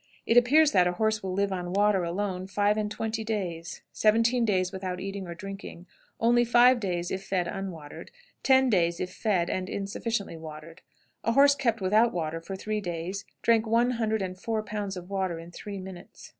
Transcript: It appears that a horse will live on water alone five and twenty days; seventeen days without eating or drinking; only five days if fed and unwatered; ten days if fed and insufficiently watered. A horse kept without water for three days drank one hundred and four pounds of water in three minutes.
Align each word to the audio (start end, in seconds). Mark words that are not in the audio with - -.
It 0.25 0.35
appears 0.35 0.71
that 0.71 0.87
a 0.87 0.93
horse 0.93 1.21
will 1.21 1.31
live 1.33 1.51
on 1.53 1.73
water 1.73 2.03
alone 2.03 2.47
five 2.47 2.75
and 2.75 2.89
twenty 2.89 3.23
days; 3.23 3.83
seventeen 3.93 4.45
days 4.45 4.71
without 4.71 4.99
eating 4.99 5.27
or 5.27 5.35
drinking; 5.35 5.85
only 6.19 6.43
five 6.43 6.79
days 6.79 7.11
if 7.11 7.23
fed 7.23 7.47
and 7.47 7.55
unwatered; 7.67 8.09
ten 8.41 8.67
days 8.67 8.99
if 8.99 9.13
fed 9.13 9.47
and 9.47 9.69
insufficiently 9.69 10.37
watered. 10.37 10.81
A 11.23 11.33
horse 11.33 11.53
kept 11.53 11.81
without 11.81 12.13
water 12.13 12.41
for 12.41 12.55
three 12.55 12.81
days 12.81 13.25
drank 13.43 13.67
one 13.67 13.91
hundred 13.91 14.23
and 14.23 14.39
four 14.41 14.63
pounds 14.63 14.97
of 14.97 15.07
water 15.07 15.37
in 15.37 15.51
three 15.51 15.77
minutes. 15.77 16.29